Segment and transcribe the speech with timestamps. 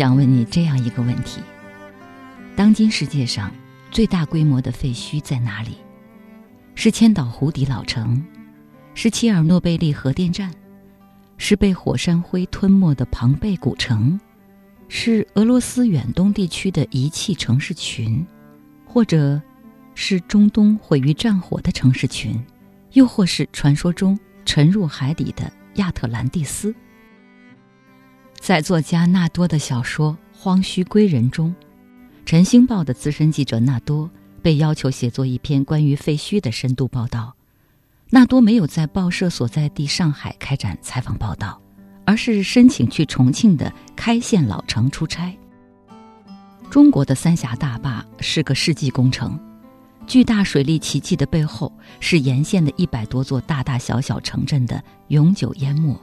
[0.00, 1.42] 想问你这样一个问题：
[2.56, 3.52] 当今世界上
[3.90, 5.76] 最大规模的废墟在哪里？
[6.74, 8.24] 是千岛湖底老城，
[8.94, 10.50] 是切尔诺贝利核电站，
[11.36, 14.18] 是被火山灰吞没的庞贝古城，
[14.88, 18.26] 是俄罗斯远东地区的遗弃城市群，
[18.86, 19.38] 或者
[19.94, 22.42] 是中东毁于战火的城市群，
[22.92, 26.74] 又或是传说中沉入海底的亚特兰蒂斯？
[28.40, 31.54] 在作家纳多的小说《荒墟归人》中，
[32.24, 37.34] 《晨星报》的资深记者纳多被要求写作一篇关于废墟的深度报道。
[38.08, 41.60] 纳多没有在报社所在地上海开展采访报道，
[42.06, 45.36] 而是申请去重庆的开县老城出差。
[46.70, 49.38] 中国的三峡大坝是个世纪工程，
[50.06, 55.94] 巨大水利奇迹的背后是沿线的一百多座大大小小城镇的永久淹没。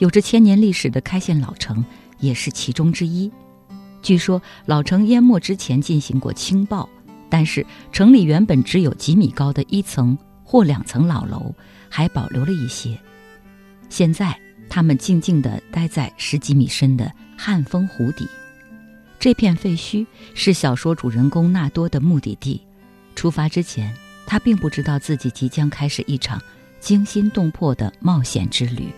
[0.00, 1.84] 有着千年历史的开县老城
[2.20, 3.30] 也是其中之一。
[4.00, 6.88] 据说老城淹没之前进行过清爆，
[7.28, 11.54] 但是城里原本只有几米高的一层或两层老楼
[11.90, 12.98] 还保留了一些。
[13.90, 14.34] 现在
[14.70, 18.26] 他们静静地待在十几米深的汉风湖底。
[19.18, 22.58] 这片废墟是小说主人公纳多的目的地。
[23.14, 23.94] 出发之前，
[24.26, 26.40] 他并不知道自己即将开始一场
[26.80, 28.88] 惊心动魄的冒险之旅。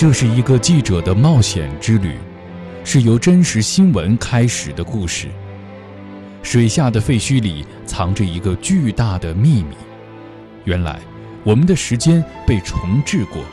[0.00, 2.16] 这是一个记者的冒险之旅，
[2.84, 5.28] 是由真实新闻开始的故事。
[6.42, 9.76] 水下的废墟里藏着一个巨大的秘密，
[10.64, 10.98] 原来
[11.44, 13.44] 我们的时间被重置过，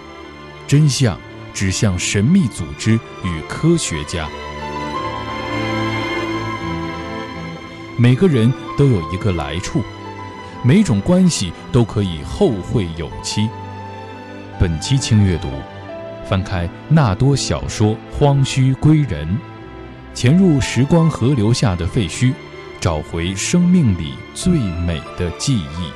[0.65, 1.19] 真相
[1.53, 2.93] 指向神秘组织
[3.25, 4.29] 与科学家。
[7.97, 9.81] 每个人都有一个来处，
[10.63, 13.49] 每种关系都可以后会有期。
[14.57, 15.49] 本期轻阅读。
[16.27, 19.25] 翻开纳多小说《荒墟归人》，
[20.13, 22.33] 潜入时光河流下的废墟，
[22.81, 25.89] 找回生命里最美的记忆。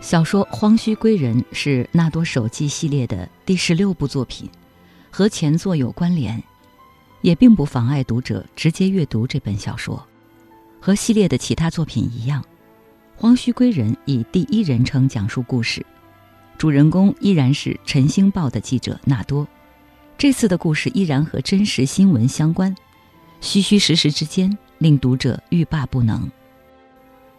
[0.00, 4.48] 小说《荒墟归人》是纳多手记系列的第十六部作品，
[5.10, 6.40] 和前作有关联，
[7.20, 10.06] 也并不妨碍读者直接阅读这本小说。
[10.80, 12.40] 和系列的其他作品一样，
[13.16, 15.84] 《荒墟归人》以第一人称讲述故事。
[16.58, 19.46] 主人公依然是《晨星报》的记者纳多，
[20.18, 22.74] 这次的故事依然和真实新闻相关，
[23.40, 26.28] 虚虚实实之间令读者欲罢不能。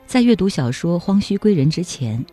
[0.07, 2.25] 在阅读小说《荒墟归人》之前，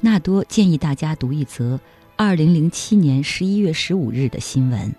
[0.00, 1.78] 纳多建议大家读一则
[2.16, 4.94] 2007年11月15日的新闻。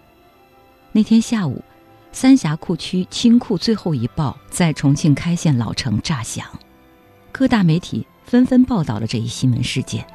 [0.92, 1.64] 那天下午，
[2.12, 6.46] 三峡库区清库最后一爆在重庆开县老城炸响，
[7.32, 10.06] 各大媒体纷纷报道了这一新闻事件。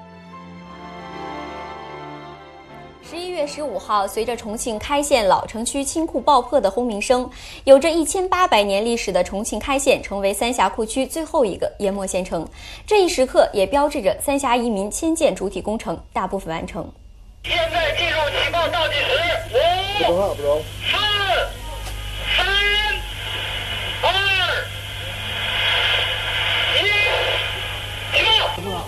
[3.57, 7.31] 十五号，随着重庆开县老城区清库爆破的轰鸣声，
[7.65, 12.47] 有着一千八百年历史的重庆开县成为三峡库区最后一个淹没县城。
[12.87, 16.87] 这一时刻也标志着三峡移民迁建主体工程大部分完成。
[17.45, 19.09] 现在进入起爆倒计时，
[20.13, 20.35] 五、
[20.85, 20.99] 四、
[22.37, 22.47] 三、
[24.03, 24.13] 二、
[26.77, 26.85] 一，
[28.19, 28.83] 起爆！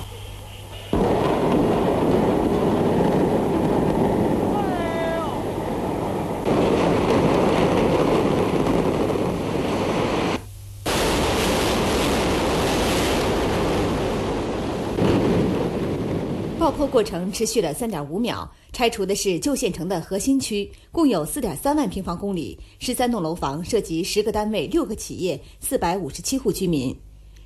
[16.68, 26.94] 爆破过程持续了三点五秒，拆除的是旧县城的核心区，共有四点三万平方公里，十三栋楼房，涉及十个单位、六个企业、四百五十七户居民。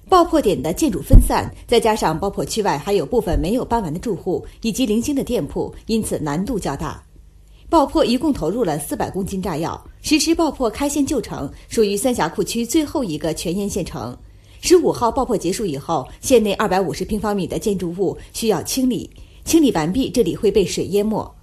[0.08, 7.00] 爆破点的建筑分散，再加上爆破区外还有部分没有搬完的住户以及零星的店铺，因此难度较大。
[7.70, 14.18] 爆破一共投入了四百公斤炸药，实施爆破开县旧城，属于三峡库区最后一个全淹县城。
[14.64, 19.10] 十五号爆破结束以后，县内二百五十平方米的建筑物需要清理，
[19.44, 21.34] 清理完毕，这里会被水淹没。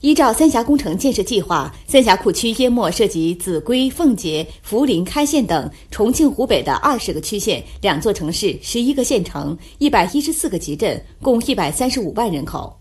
[0.00, 12.76] 依照三峡工程建设计划，三峡库区淹没涉及秭归、奉节、涪陵、开县等重庆、湖北的二十个区县、两座城市、十一个县城、一百一十四个集镇，共一百三十五万人口。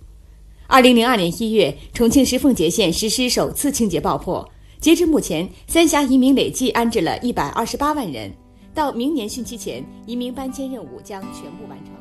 [0.65, 4.49] 二零零二年一月，重庆市奉节县实施首次清洁爆破，
[4.81, 8.33] 截至目前，三峡移民累计安置了一百二十八万人。
[8.73, 11.93] 到明年汛期前，移民搬迁任务将全部完成。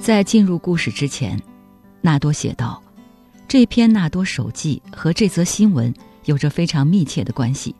[0.00, 1.40] 在进入故事之前，
[2.02, 2.82] 纳多写道
[3.48, 5.94] ：“这篇纳多手记和这则新闻
[6.26, 7.74] 有着非常密切的关系，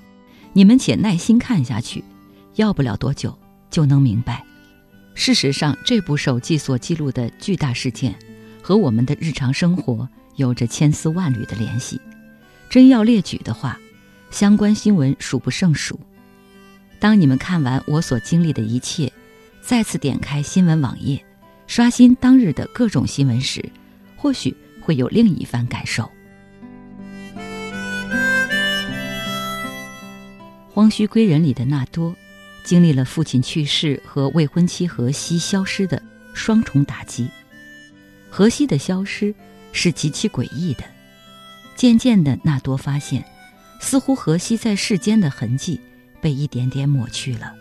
[0.54, 2.02] 你们且耐心看下去，
[2.54, 3.36] 要不了多久
[3.68, 4.42] 就能明白。
[5.14, 8.14] 事实上，这部手记所记录的巨大事件，
[8.60, 12.00] 和我们的日常生活有着千丝万缕的联系。
[12.68, 13.78] 真要列举的话，
[14.30, 15.98] 相关新闻数不胜数。
[16.98, 19.12] 当你们看完我所经历的一切，
[19.62, 21.24] 再次点开新闻网页。”
[21.66, 23.64] 刷新当日的各种新闻时，
[24.16, 26.02] 或许会有另一番感受。
[30.70, 32.14] 《荒墟归人》里的纳多，
[32.64, 36.02] 经历了父亲去世和未婚妻荷西消失的
[36.34, 37.28] 双重打击。
[38.30, 39.32] 荷西的消失
[39.70, 40.82] 是极其诡异的。
[41.76, 43.24] 渐渐的，纳多发现，
[43.80, 45.80] 似乎荷西在世间的痕迹
[46.20, 47.54] 被一点点抹去了，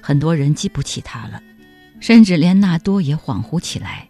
[0.00, 1.42] 很多人记不起他了。
[2.00, 4.08] 甚至连纳多也恍惚起来，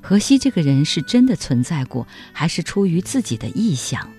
[0.00, 4.10] 荷西这个人是真的存在过，还是出于自己的臆想？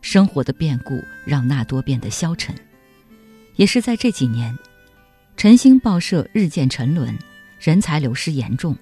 [0.00, 2.54] 生活的变故让纳多变得消沉，
[3.56, 4.56] 也是在这几年，
[5.36, 7.16] 晨星报社日渐沉沦，
[7.60, 8.76] 人才流失严重。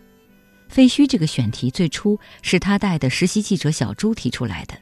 [0.69, 4.75] 废墟这个选题最初是他带的实习记者小朱提出来的。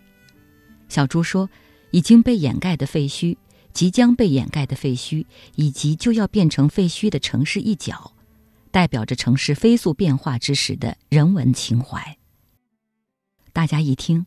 [0.88, 1.48] 小朱说
[1.92, 3.36] ：“已经被掩盖的废墟，
[3.72, 5.24] 即将被掩盖的废墟，
[5.54, 8.12] 以及就要变成废墟的城市一角。”
[8.70, 12.18] 代表着城市飞速变化之时的人文情怀。
[13.54, 14.26] 大家一听，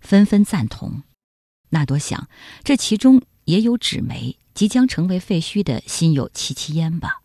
[0.00, 1.02] 纷纷赞同。
[1.70, 2.28] 纳多想，
[2.62, 7.22] 这其中也有纸媒即将成为废墟的心有戚戚焉吧。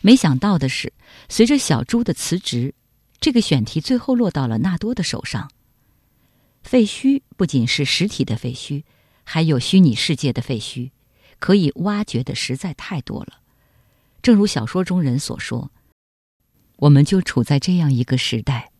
[0.00, 0.92] 没想到的是，
[1.28, 2.74] 随着小朱的辞职，
[3.20, 5.50] 这个选题最后落到了纳多的手上。
[6.62, 8.84] 废墟不仅是实体的废墟，
[9.24, 10.90] 还有虚拟世界的废墟，
[11.38, 13.40] 可以挖掘的实在太多了。
[14.22, 15.70] 正如小说中人所说，
[16.76, 18.70] 我们就处在这样一个时代，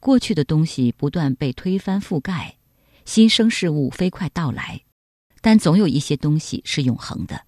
[0.00, 2.56] 过去的东西不断被推翻覆盖，
[3.04, 4.82] 新生事物飞快到来，
[5.42, 7.44] 但总有一些东西是永恒的。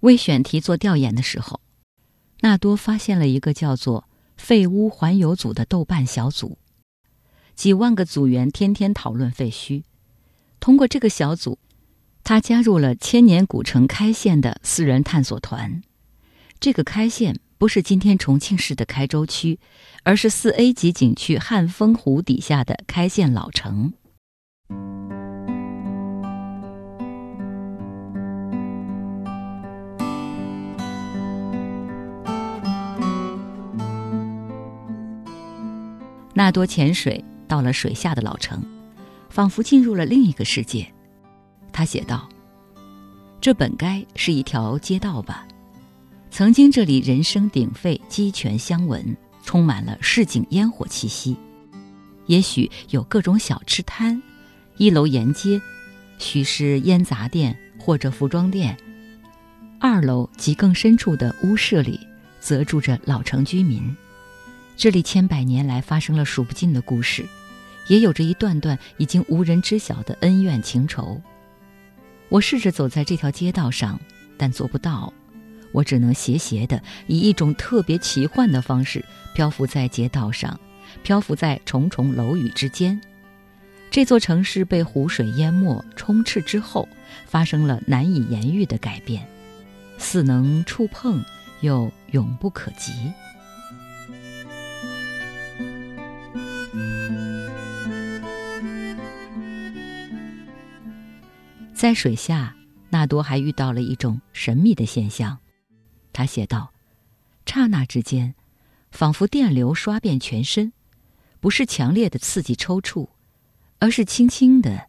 [0.00, 1.60] 为选题做调研的时候，
[2.40, 4.08] 纳多发现了一个叫做
[4.38, 6.56] “废屋环游组”的豆瓣小组，
[7.54, 9.82] 几万个组员天天讨论废墟，
[10.60, 11.58] 通过这个小组。
[12.22, 15.82] 他加入了千年古城开县的私人探索团。
[16.58, 19.58] 这个开县不是今天重庆市的开州区，
[20.04, 23.92] 而是四 A 级景区汉丰湖底下的开县老城。
[36.34, 38.62] 纳多潜水到了水下的老城，
[39.30, 40.86] 仿佛进入了另一个世界。
[41.72, 42.28] 他写道
[43.40, 45.46] ：“这本该是一条街道吧？
[46.30, 51.36] 曾经这里人声鼎沸，鸡犬相闻，充满了市井烟火气息。
[52.26, 54.20] 也许有各种小吃摊，
[54.76, 55.60] 一楼沿街，
[56.18, 58.76] 许是烟杂店或者服装店。
[59.78, 62.00] 二楼及更深处的屋舍里，
[62.40, 63.94] 则住着老城居民。
[64.76, 67.24] 这里千百年来发生了数不尽的故事，
[67.88, 71.20] 也有着一段段已经无人知晓的恩怨情仇。”
[72.28, 74.00] 我试着走在这条街道上，
[74.36, 75.12] 但做不到。
[75.72, 79.04] 我只能斜斜的，以一种特别奇幻的方式
[79.34, 80.58] 漂浮在街道上，
[81.02, 83.00] 漂浮在重重楼宇之间。
[83.90, 86.88] 这座城市被湖水淹没、充斥之后，
[87.26, 89.26] 发生了难以言喻的改变，
[89.98, 91.22] 似能触碰，
[91.60, 92.92] 又永不可及。
[101.84, 102.56] 在水下，
[102.88, 105.38] 纳多还遇到了一种神秘的现象。
[106.14, 106.72] 他写道
[107.44, 108.34] ：“刹那之间，
[108.90, 110.72] 仿佛电流刷遍全身，
[111.40, 113.10] 不是强烈的刺激抽搐，
[113.80, 114.88] 而是轻轻的，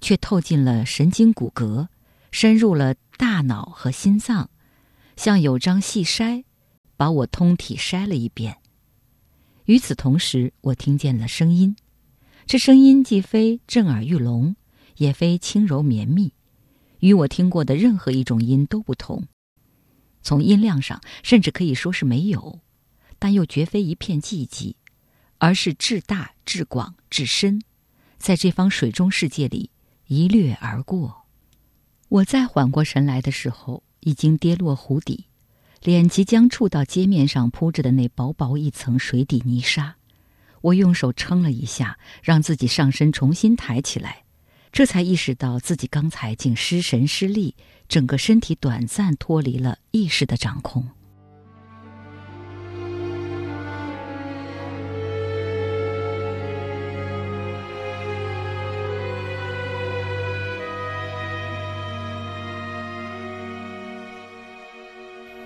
[0.00, 1.88] 却透进了神经骨骼，
[2.32, 4.48] 深入了大脑和心脏，
[5.16, 6.44] 像有张细筛，
[6.96, 8.56] 把我通体筛了一遍。
[9.66, 11.76] 与此同时，我听见了声音，
[12.46, 14.56] 这声音既非震耳欲聋。”
[15.00, 16.34] 也非轻柔绵密，
[16.98, 19.24] 与我听过的任何一种音都不同。
[20.20, 22.60] 从音量上，甚至可以说是没有，
[23.18, 24.74] 但又绝非一片寂寂，
[25.38, 27.62] 而是至大、至广、至深，
[28.18, 29.70] 在这方水中世界里
[30.06, 31.24] 一掠而过。
[32.10, 35.24] 我再缓过神来的时候，已经跌落湖底，
[35.80, 39.96] 脸即将触到街面上铺着的那薄薄一层水底泥沙。
[40.60, 44.24] 我用手撑了一下，让自己上身重新抬起来。
[44.72, 47.54] 这才意识到自己刚才竟失神失力
[47.88, 50.86] 整个身体短暂脱离了意识的掌控。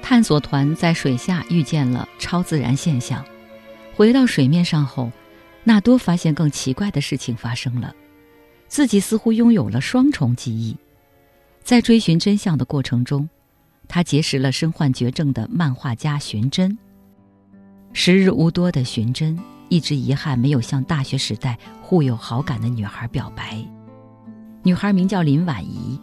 [0.02, 3.24] 探索团在水下遇见了超自然现象。
[3.96, 5.10] 回到水面上后
[5.62, 7.94] 纳多发现更奇怪的事情发生了。
[8.74, 10.76] 自己似乎拥有了双重记忆。
[11.62, 13.28] 在追寻真相的过程中，
[13.86, 16.76] 他结识了身患绝症的漫画家寻真。
[17.92, 19.38] 时日无多的寻真
[19.68, 23.64] 一直遗憾没有向大学时代互有好感的女孩表白。
[24.64, 25.96] 女孩名叫林婉仪，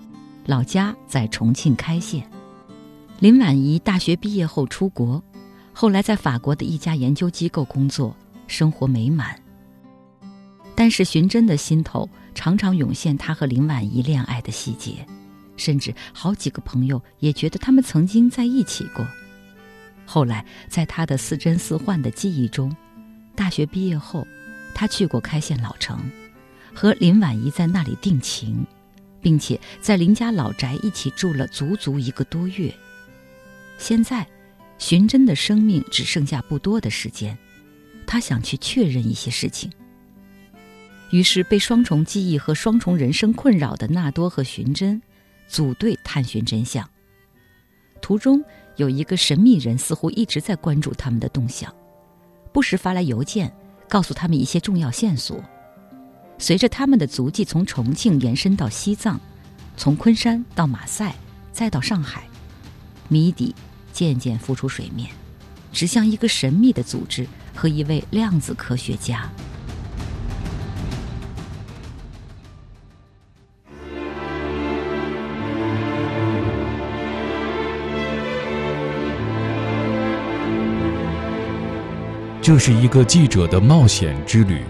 [0.46, 2.26] 老家在重庆开县。
[3.20, 5.22] 林婉仪大学毕业后出国，
[5.74, 8.16] 后来在法国的一家研究机构工作，
[8.48, 9.38] 生活美满。
[10.74, 15.06] 但是寻真的心头常常涌现他和林婉仪恋爱的细节，
[15.58, 19.06] 甚至好几个朋友也觉得他们曾经在一起过。
[20.06, 22.76] 后来在他的似真似幻的记忆中，
[23.36, 24.28] 大学毕业后，
[24.74, 26.00] 他去过开县老城，
[26.74, 28.66] 和林婉仪在那里定情，
[29.22, 32.74] 并且在林家老宅一起住了足足一个多月。
[33.78, 34.28] 现在，
[34.78, 37.38] 寻真的生命只剩下不多的时间，
[38.06, 39.72] 他想去确认一些事情。
[41.12, 45.02] 于是，被双重记忆和双重人生困扰的纳多和寻真
[45.48, 46.90] 组队探寻真相。
[48.02, 48.44] 途中
[48.78, 51.74] 有一个神秘人似乎一直在关注他们的动向，
[52.52, 53.54] 不时发来邮件，
[53.88, 55.44] 告诉他们一些重要线索。
[56.38, 59.20] 随着他们的足迹从重庆延伸到西藏，
[59.78, 61.16] 从昆山到马赛，
[61.52, 62.28] 再到上海，
[63.08, 63.54] 谜底。
[63.94, 65.10] 渐渐浮出水面，
[65.74, 69.30] 指向一个神秘的组织和一位量子科学家。
[82.42, 84.64] 这是一个记者的冒险之旅，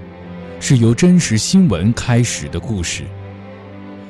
[0.60, 3.06] 是由真实新闻开始的故事。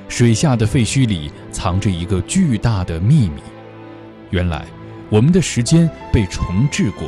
[0.09, 3.39] 水下的废墟里藏着一个巨大的秘密，
[4.31, 4.65] 原来。
[5.11, 7.03] 我们的时间被重置过，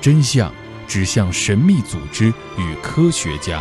[0.00, 0.50] 真相
[0.86, 3.60] 指向神秘组织与科学家。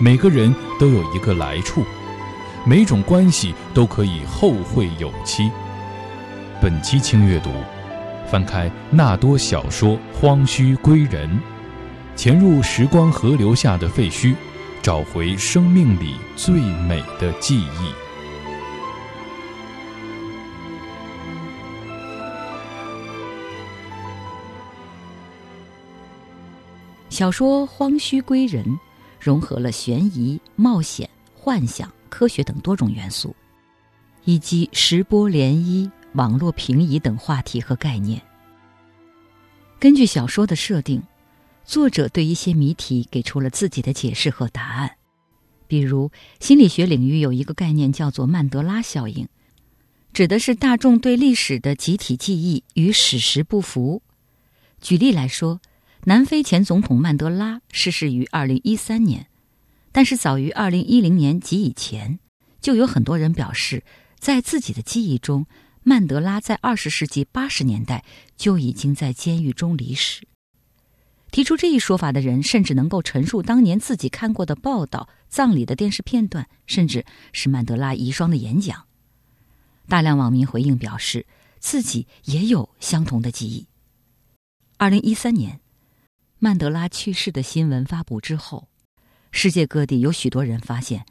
[0.00, 1.84] 每个人都有一个来处，
[2.66, 5.48] 每种关系都可以后会有期。
[6.60, 7.50] 本期轻阅读，
[8.34, 11.30] 翻开纳多小说《荒墟归人》，
[12.16, 14.34] 潜入时光河流下的废墟，
[14.82, 17.94] 找回生命里最美的记忆。
[27.08, 28.64] 小说《荒墟归人》
[29.20, 33.32] 融合了悬疑、冒险、幻想、科学等多种元素，
[34.24, 38.20] 以及时波涟漪、网络平移等话题和概念。
[39.78, 41.02] 根据小说的设定，
[41.64, 44.96] 作者对一些谜题给出了自己的解释和答案。
[45.66, 49.28] 比如，心理学领域有一个概念叫做曼德拉效应，
[50.12, 54.02] 指的是大众对历史的集体记忆与史实不符。
[54.80, 55.60] 举例来说。
[56.06, 59.28] 南非前总统曼德拉逝世于二零一三年，
[59.90, 62.18] 但是早于二零一零年及以前，
[62.60, 63.84] 就有很多人表示，
[64.18, 65.46] 在自己的记忆中，
[65.86, 68.04] 曼德拉在二十世纪八十年代
[68.36, 70.26] 就已经在监狱中离世。
[71.30, 78.86] 提出这一说法的人，甚至能够陈述当年自己看过的报道、葬礼的电视片段，甚至是曼德拉遗孀的演讲。
[79.86, 81.26] 大量网民回应表示，
[81.58, 83.66] 自己也有相同的记忆。
[84.78, 85.60] 二零一三年。
[86.40, 88.68] 曼德拉去世的新闻发布之后，
[89.30, 91.06] 世界各地有许多人发现，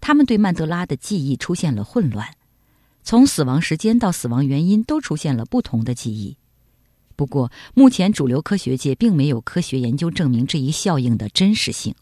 [0.00, 2.34] 他们对曼德拉的记忆出现了混乱，
[3.02, 6.36] 从死亡时间到死亡原因都出现了不同的记忆。
[7.16, 11.94] 不过，目前主流科学界并没有科学研究证明这一效应的真实性。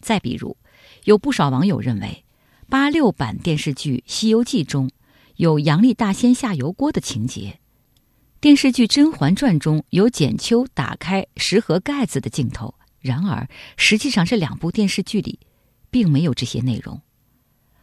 [0.00, 0.56] 再比如，
[1.04, 2.24] 有不少网友认为，
[2.68, 4.90] 八六版电视剧《西游记》中
[5.36, 7.58] 有杨丽大仙下油锅的情节。
[8.40, 15.38] 电视剧《甄嬛传》中有简秋打开食盒盖子的镜头，然而实际上这两部电视剧里
[15.90, 17.00] 并没有这些内容。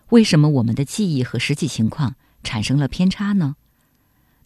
[0.10, 3.56] 为什么我们的记忆和实际情况产生了偏差呢？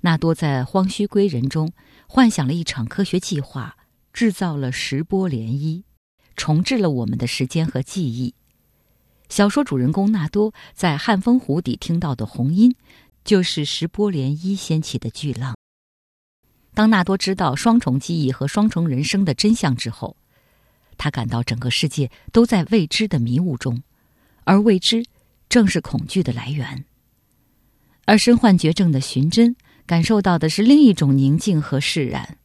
[0.02, 1.72] 纳多在《荒墟归人》中
[2.08, 3.78] 幻想了一场科学计划，
[4.12, 5.84] 制造了石波涟漪，
[6.36, 8.36] 重置了我们的时间和记忆。
[9.30, 12.76] 小说主人公纳多在汉风湖底听到的红音，
[13.24, 15.56] 就是石波涟漪掀起的巨浪。
[16.74, 20.18] 当纳多知道双重记忆和双重人生的真相之后，
[20.98, 23.82] 他感到整个世界都在未知的迷雾中，
[24.44, 25.06] 而未知
[25.54, 26.86] 正是恐惧的来源。
[28.06, 29.56] 而身患绝症的寻真
[29.86, 32.40] 感受到的是另一种宁静和释然。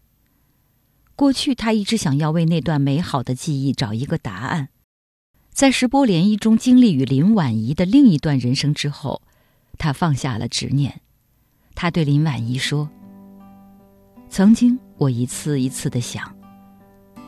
[1.17, 4.69] 过去，他一直想要为那段美好的记忆找一个答案，
[5.51, 9.23] 在石波涟漪中经历与林婉仪的另一段人生之后，
[9.79, 11.01] 他放下了执念。
[11.75, 12.91] 他对林婉仪说
[14.29, 16.37] ：“曾经我一次一次的想，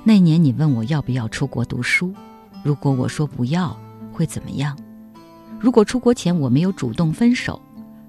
[0.05, 2.15] 那年你问我要不要出国读书，
[2.63, 3.81] 如果我说不要，
[4.13, 4.79] 会怎么样？
[5.61, 7.61] 如果出国前我没有主动分手，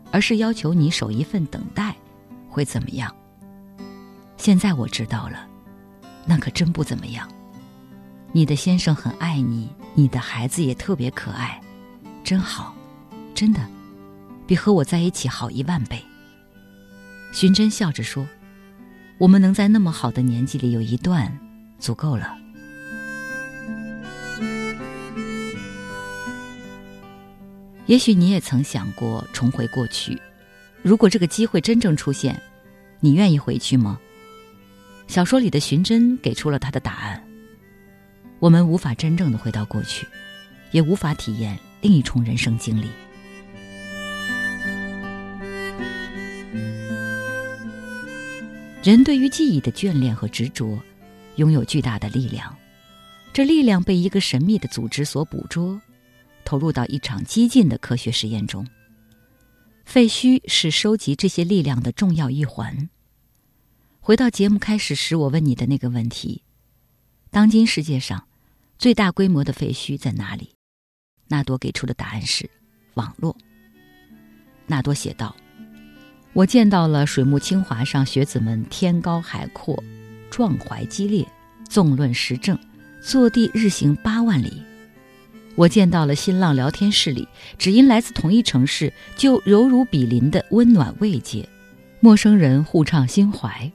[0.09, 1.93] 而是要求你守一份等待，
[2.47, 3.13] 会怎么样？
[4.37, 5.45] 现在我知道了，
[6.25, 7.27] 那可真不怎么样。
[8.31, 11.61] 你的先生很爱你，你的孩子也特别可爱，
[12.23, 12.73] 真好，
[13.35, 13.59] 真的，
[14.47, 16.01] 比和我在一起好一万倍。”
[17.33, 18.25] 寻真笑着说
[19.19, 21.37] ：“我们能在那么好的年纪里有一段，
[21.79, 22.37] 足够了。
[27.91, 30.17] 也许你也曾想过重回过去，
[30.81, 32.41] 如果这个机会真正出现，
[33.01, 33.99] 你愿意回去吗？”
[35.07, 37.21] 小说里的寻真给出了他的答案
[38.39, 40.07] ：“我们无法真正的回到过去，
[40.71, 42.87] 也无法体验另一重人生经历。”
[48.81, 50.79] 人对于记忆的眷恋和执着，
[51.35, 52.55] 拥有巨大的力量。
[53.33, 55.77] 这力量被一个神秘的组织所捕捉，
[56.51, 58.67] 投入到一场激进的科学实验中。
[59.85, 62.89] 废墟是收集这些力量的重要一环。
[64.01, 66.43] 回到节目开始时，我问你的那个问题：
[67.29, 68.27] 当今世界上
[68.77, 70.53] 最大规模的废墟在哪里？
[71.29, 72.49] 纳多给出的答案是
[72.95, 73.37] 网络。
[74.67, 75.33] 纳多写道。
[76.33, 79.81] 我见到了水木清华上学子们天高海阔、
[80.29, 81.25] 壮怀激烈、
[81.69, 82.59] 纵论时政、
[83.01, 84.60] 坐地日行八万里。
[85.55, 91.47] 我见到了新浪聊天室里只因来自同一城市就犹如比邻的温暖慰藉，
[91.99, 93.71] 陌生人互畅心怀。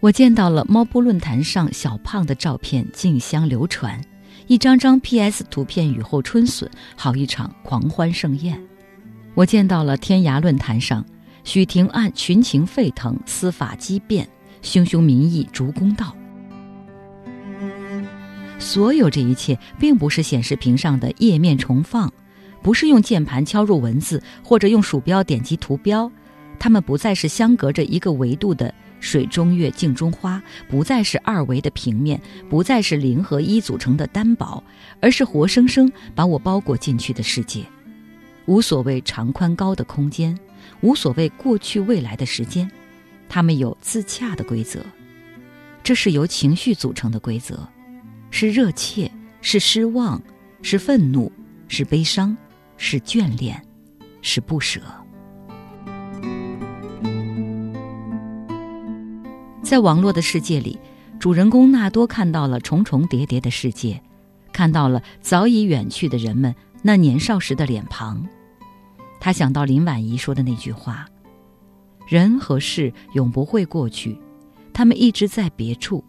[0.00, 4.00] 我见到了猫扑论坛上小胖的照片竞相流传，
[4.48, 8.60] 一张张 PS 图片雨后春笋，好一场狂欢盛宴。
[9.34, 11.04] 我见到了天涯论坛上。
[11.44, 14.28] 许霆案群情沸腾，司法激辩，
[14.62, 16.14] 汹汹民意逐公道。
[18.62, 22.10] 所有这一切，并不是显示屏上的页面重放，
[22.62, 26.10] 不是用键盘敲入文字，或者用鼠标点击图标。
[26.58, 34.62] 它们不再是相隔着一个维度的水中月、镜中花，不再是二维的平面，不再是零和一组成的单薄，
[35.00, 37.64] 而是活生生把我包裹进去的世界。
[38.46, 40.38] 无所谓长宽高的空间。
[40.80, 42.70] 无所谓过去未来的时间，
[43.28, 44.80] 它们有自洽的规则。
[45.82, 47.68] 这是由情绪组成的规则，
[48.34, 49.08] 是热切，
[49.42, 50.20] 是失望，
[50.62, 51.30] 是愤怒，
[51.68, 52.34] 是悲伤，
[52.78, 53.62] 是眷恋，
[54.22, 54.80] 是不舍。
[59.62, 60.78] 在网络的世界里，
[61.20, 64.02] 主人公纳多看到了重重叠叠的世界，
[64.50, 68.26] 看到了早已远去的人们那年少时的脸庞。
[69.20, 71.06] 他想到林婉仪说的那句话
[72.08, 74.18] ：“人和事永不会过去，
[74.72, 76.02] 他们一直在别处，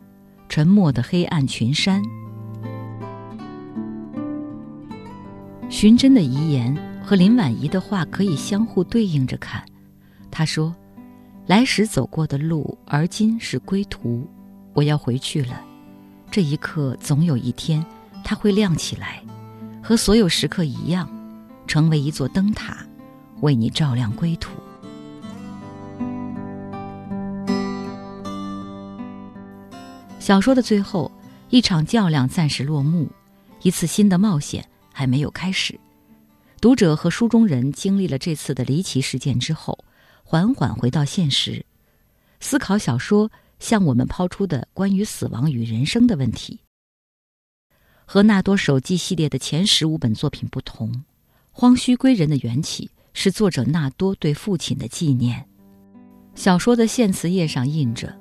[0.54, 2.00] 沉默的黑暗群山。”
[5.68, 9.66] 寻真的遗言和林婉仪的话可以相互对应着看。
[10.30, 10.72] 他说
[11.48, 14.30] ：“来时走过的路，而今是归途，
[14.74, 15.60] 我要回去了。
[16.30, 17.84] 这一刻，总有一天，
[18.24, 19.24] 它会亮起来，
[19.82, 21.10] 和所有时刻一样，
[21.66, 22.78] 成为一座灯塔。”
[23.42, 24.52] 为你照亮归途。
[30.34, 31.12] 小说的最后，
[31.52, 33.08] 一场较量暂时落幕，
[33.62, 35.80] 一次新的冒险还没有开始。
[36.60, 39.78] 读者和书中人经历了这次的离奇事件之后，
[40.24, 41.64] 缓缓回到现实，
[42.40, 46.62] 思考小说向我们抛出的关于死亡与人生的问题。
[48.04, 50.92] 和纳多手记系列的前十五本作品不同，
[51.52, 52.90] 《荒墟归人》的缘起。
[53.14, 55.48] 是作者纳多对父亲的纪念。
[56.34, 58.12] 小说的献词页上印着：“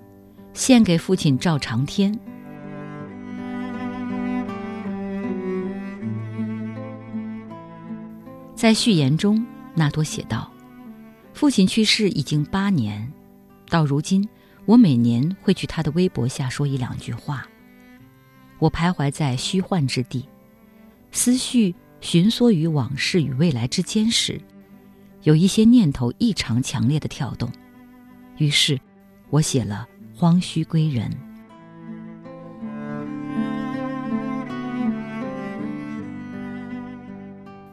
[0.54, 2.18] 献给父亲赵长天。”
[8.54, 10.52] 在序言中，纳多写道
[11.34, 13.12] ：“父亲去世已经八年，
[13.68, 14.28] 到如今，
[14.66, 17.46] 我每年会去他的微博下说一两句话。
[18.58, 20.24] 我徘徊在虚幻之地，
[21.10, 24.40] 思绪寻缩于往事与未来之间时。”
[25.24, 27.48] 有一些念头异常强烈的跳动，
[28.38, 28.76] 于是，
[29.30, 29.88] 我写了
[30.22, 31.10] 《荒墟归人》。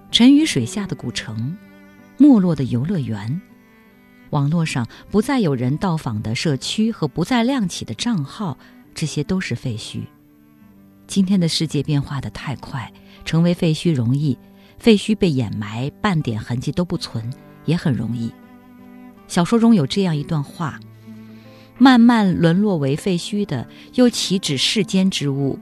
[0.09, 1.55] 沉于水下的古城，
[2.17, 3.39] 没落的游乐园，
[4.31, 8.57] 网络上不再有人到访的社区和不再亮起的账号，
[8.95, 10.01] 这些都是废墟。
[11.05, 12.91] 今天的世界变化的太快，
[13.25, 14.35] 成为废墟容易。
[14.79, 17.31] 废墟被掩埋，半点痕迹都不存，
[17.65, 18.31] 也很容易。
[19.27, 20.79] 小说中有这样一段话
[21.79, 25.57] ：“慢慢沦落为废墟的，又岂止世间之物？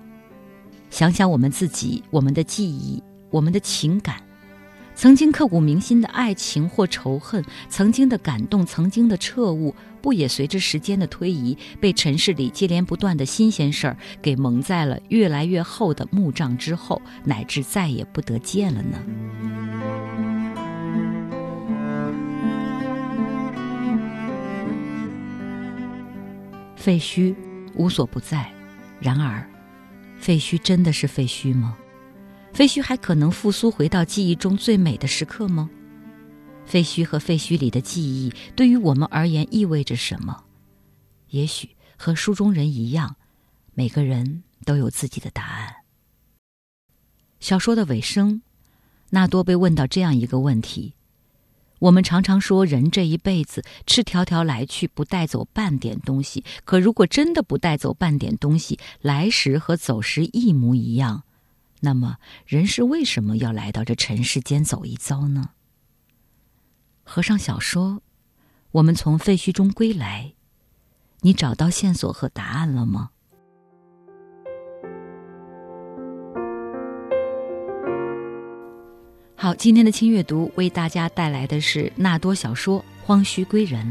[0.89, 4.17] 想想我们自己，我们的记忆，我们的情感。”
[4.95, 18.97] 曾经刻骨铭心的爱情或仇恨，曾经的感动，曾经的彻悟，不也随着时间的推移，被尘世里接连不断的新鲜事儿给蒙在了越来越厚的幕障之后，乃至再也不得见了呢？
[26.87, 27.35] 废墟
[27.75, 28.49] 无所不在，
[29.01, 29.45] 然而，
[30.17, 31.77] 废墟真的是废墟吗？
[32.53, 35.69] 废墟还可能复苏回到记忆中最美的时刻吗？
[36.65, 40.45] 废墟和废墟里的记忆对于我们而言意味着什么？
[41.31, 43.17] 也许和书中人一样，
[43.73, 45.75] 每个人都有自己的答案。
[47.41, 48.41] 小说的尾声，
[49.09, 50.93] 纳多被问到这样一个问题：
[51.79, 56.43] 我们常常说人这一辈子赤条条来去，不带走半点东西。
[56.65, 61.23] 可如果真的不带走半点东西，来时和走时一模一样。
[61.81, 65.51] 那么，人是为什么要来到这尘世间走一遭呢？
[67.03, 68.01] 合上小说，
[68.71, 70.33] 我们从废墟中归来，
[71.21, 73.11] 你找到线索和答案了吗？
[79.39, 83.85] 好，今天的轻阅读为大家带来的是纳多小说《荒墟归人》，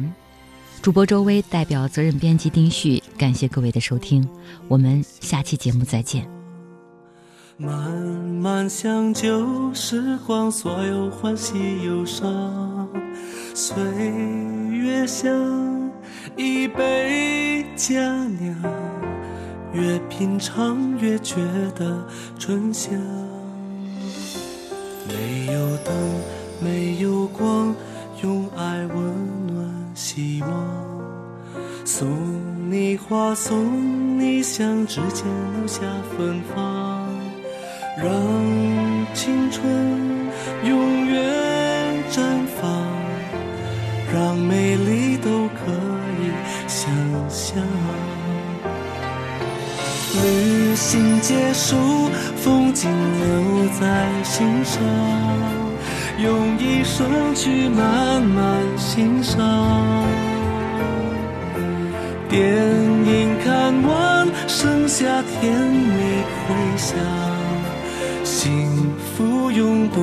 [0.83, 4.29] 主播周薇代表责任编辑丁旭，感谢各位的收听，
[4.67, 6.29] 我们下期节目再见。
[7.57, 12.89] 慢慢想旧时光，所有欢喜忧伤。
[13.55, 13.77] 岁
[14.73, 15.31] 月像
[16.37, 17.95] 一杯佳
[18.41, 18.57] 酿，
[19.73, 21.37] 越品尝越觉
[21.77, 22.05] 得
[22.37, 23.01] 醇香。
[25.09, 25.95] 没有灯，
[26.61, 27.75] 没有光，
[28.23, 30.51] 用爱温暖希望。
[31.85, 32.09] 送
[32.71, 35.25] 你花，送你香，指尖
[35.57, 35.81] 留下
[36.16, 37.07] 芬芳。
[37.97, 38.07] 让
[39.14, 39.64] 青春
[40.64, 42.21] 永远绽
[42.61, 42.87] 放，
[44.12, 45.73] 让美丽都可
[46.21, 46.31] 以
[46.69, 46.90] 想
[47.31, 47.62] 象。
[50.23, 51.77] 旅行结束，
[52.37, 54.83] 风景留在心上，
[56.19, 59.37] 用一生去慢慢欣赏。
[62.29, 66.99] 电影看完，剩下甜蜜回响。
[68.25, 70.01] 幸福永不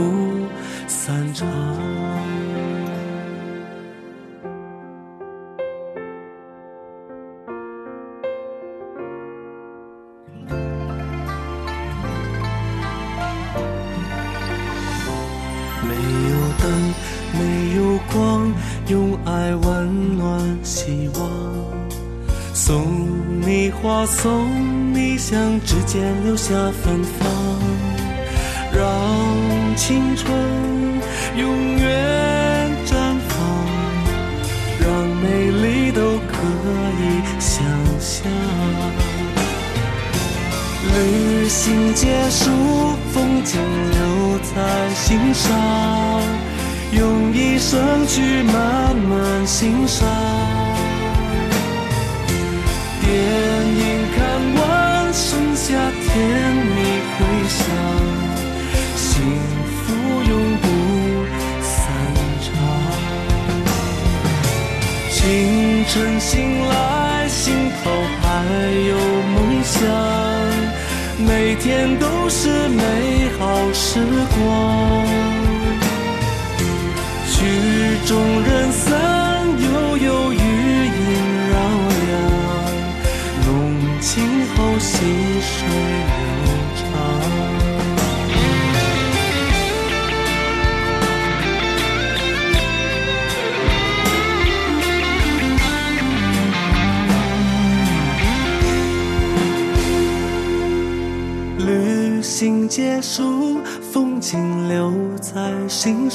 [0.88, 1.48] 散场。
[26.44, 26.54] 下
[26.84, 27.20] 芬芳。
[28.76, 28.84] 让
[29.78, 30.28] 青春
[31.38, 32.92] 永远绽
[33.30, 33.38] 放，
[34.82, 34.86] 让
[35.24, 36.34] 美丽都可
[37.00, 37.02] 以
[37.40, 37.64] 想
[37.98, 38.28] 象。
[40.94, 42.52] 旅行结束，
[43.14, 43.58] 风景
[43.92, 44.54] 留在
[44.96, 45.50] 心上，
[46.92, 50.06] 用一生去慢慢欣赏。
[53.02, 53.08] 电
[53.82, 53.82] 影
[54.16, 54.20] 看
[54.56, 54.62] 完，
[56.14, 56.78] 甜蜜
[57.10, 57.18] 回
[57.50, 57.60] 响。
[58.96, 59.04] 幸
[59.66, 59.82] 福
[60.30, 60.66] 永不
[61.64, 61.74] 散
[62.46, 62.48] 场。
[65.10, 65.20] 清
[65.88, 66.30] 晨醒
[66.70, 67.44] 来，心
[67.84, 67.90] 头
[68.22, 68.26] 还
[68.90, 68.94] 有
[69.34, 69.82] 梦想，
[71.26, 72.82] 每天都是美
[73.40, 74.00] 好时
[74.36, 74.40] 光。
[77.32, 77.34] 曲
[78.06, 78.12] 终
[78.44, 78.92] 人散，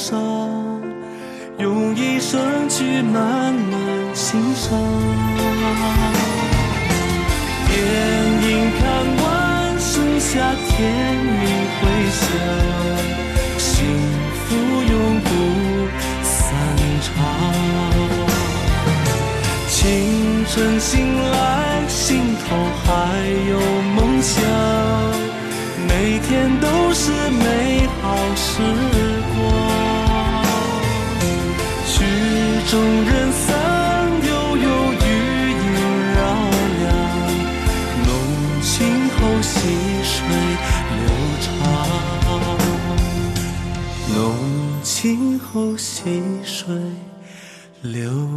[0.09, 0.17] 上，
[1.59, 3.79] 用一生去慢慢
[4.15, 4.75] 欣赏。
[7.67, 7.77] 电
[8.49, 8.81] 影看
[9.21, 10.31] 完，剩下
[10.67, 10.73] 甜
[11.15, 11.45] 蜜
[11.77, 11.81] 回
[12.17, 12.25] 响，
[13.59, 13.69] 幸
[14.33, 14.47] 福
[14.89, 15.27] 永不
[16.23, 16.33] 散
[17.03, 17.07] 场。
[19.69, 19.77] 清
[20.47, 20.91] 晨醒
[21.31, 22.87] 来，心头还
[23.47, 23.53] 有
[23.95, 24.33] 梦想。
[25.87, 25.91] 每
[26.27, 28.49] 天都是美好时
[32.71, 33.47] 众人散，
[34.27, 35.05] 悠悠余
[35.49, 35.57] 音
[36.13, 36.19] 绕
[36.77, 36.87] 梁，
[38.05, 38.07] 浓
[38.61, 38.69] 情
[39.09, 39.51] 后细
[40.03, 40.13] 水
[40.99, 41.01] 流
[41.41, 41.49] 长，
[44.13, 44.13] 浓
[44.83, 46.61] 情后细水
[47.81, 48.28] 流